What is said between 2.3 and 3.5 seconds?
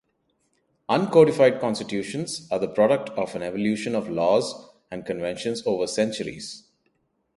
are the product of an